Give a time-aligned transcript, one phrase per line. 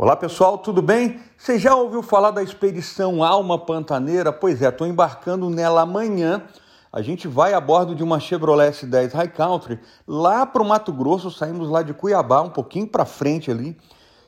[0.00, 1.18] Olá pessoal, tudo bem?
[1.36, 4.32] Você já ouviu falar da expedição Alma Pantaneira?
[4.32, 6.44] Pois é, estou embarcando nela amanhã.
[6.92, 10.92] A gente vai a bordo de uma Chevrolet S10 High Country lá para o Mato
[10.92, 11.32] Grosso.
[11.32, 13.76] Saímos lá de Cuiabá, um pouquinho para frente ali.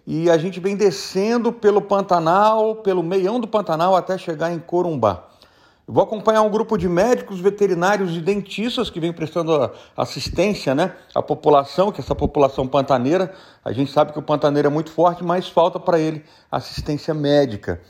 [0.04, 5.22] E a gente vem descendo pelo Pantanal, pelo meião do Pantanal até chegar em Corumbá.
[5.90, 10.94] Eu vou acompanhar um grupo de médicos, veterinários e dentistas que vem prestando assistência né,
[11.12, 13.34] à população, que é essa população pantaneira.
[13.64, 17.80] A gente sabe que o pantaneiro é muito forte, mas falta para ele assistência médica.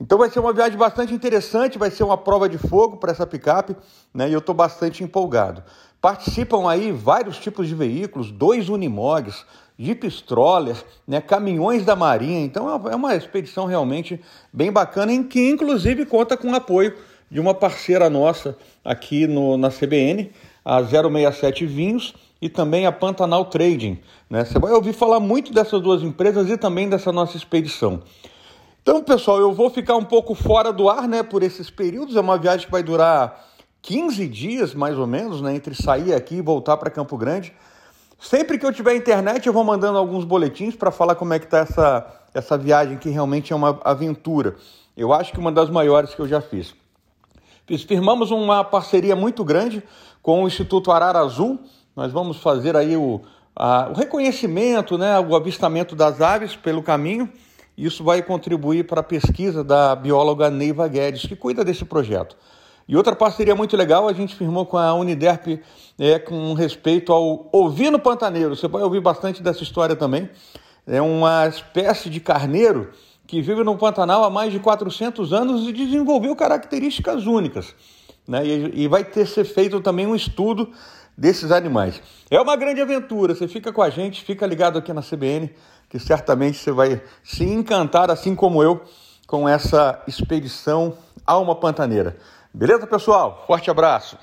[0.00, 3.24] Então vai ser uma viagem bastante interessante, vai ser uma prova de fogo para essa
[3.24, 3.76] picape,
[4.12, 4.28] né?
[4.28, 5.62] E eu estou bastante empolgado.
[6.00, 9.44] Participam aí vários tipos de veículos, dois Unimogs,
[9.78, 10.76] Jeep Stroller,
[11.06, 12.44] né, caminhões da Marinha.
[12.44, 14.20] Então é uma expedição realmente
[14.52, 16.94] bem bacana, em que inclusive conta com apoio
[17.34, 20.30] de uma parceira nossa aqui no, na CBN,
[20.64, 23.98] a 067 Vinhos e também a Pantanal Trading.
[24.30, 24.44] Né?
[24.44, 28.04] Você vai ouvir falar muito dessas duas empresas e também dessa nossa expedição.
[28.80, 32.14] Então, pessoal, eu vou ficar um pouco fora do ar né, por esses períodos.
[32.14, 33.44] É uma viagem que vai durar
[33.82, 37.52] 15 dias, mais ou menos, né, entre sair aqui e voltar para Campo Grande.
[38.20, 41.46] Sempre que eu tiver internet, eu vou mandando alguns boletins para falar como é que
[41.46, 44.54] está essa, essa viagem, que realmente é uma aventura.
[44.96, 46.83] Eu acho que uma das maiores que eu já fiz.
[47.66, 49.82] Firmamos uma parceria muito grande
[50.22, 51.58] com o Instituto Arara Azul.
[51.96, 53.22] Nós vamos fazer aí o,
[53.56, 57.30] a, o reconhecimento, né, o avistamento das aves pelo caminho.
[57.76, 62.36] Isso vai contribuir para a pesquisa da bióloga Neiva Guedes, que cuida desse projeto.
[62.86, 65.58] E outra parceria muito legal a gente firmou com a Uniderp
[65.98, 68.54] é, com respeito ao ovino pantaneiro.
[68.54, 70.28] Você vai ouvir bastante dessa história também.
[70.86, 72.92] É uma espécie de carneiro
[73.34, 77.74] que vive no Pantanal há mais de 400 anos e desenvolveu características únicas.
[78.28, 78.46] Né?
[78.46, 80.70] E, e vai ter ser feito também um estudo
[81.18, 82.00] desses animais.
[82.30, 85.52] É uma grande aventura, você fica com a gente, fica ligado aqui na CBN,
[85.88, 88.80] que certamente você vai se encantar, assim como eu,
[89.26, 92.16] com essa expedição Alma Pantaneira.
[92.52, 93.42] Beleza, pessoal?
[93.48, 94.16] Forte abraço!